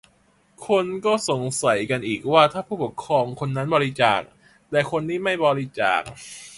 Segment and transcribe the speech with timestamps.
[0.67, 4.21] คนก็สงสัยกันอีกว่า ถ้าผู้ปกครองคนนั้นบริจาค
[4.69, 6.01] แต่คนนี้ไม่บริจาค